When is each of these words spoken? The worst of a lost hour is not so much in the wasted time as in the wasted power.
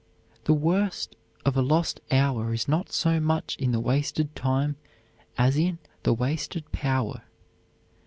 The 0.45 0.55
worst 0.55 1.15
of 1.45 1.55
a 1.55 1.61
lost 1.61 2.01
hour 2.09 2.55
is 2.55 2.67
not 2.67 2.91
so 2.91 3.19
much 3.19 3.55
in 3.57 3.71
the 3.71 3.79
wasted 3.79 4.35
time 4.35 4.77
as 5.37 5.57
in 5.57 5.77
the 6.01 6.11
wasted 6.15 6.71
power. 6.71 7.21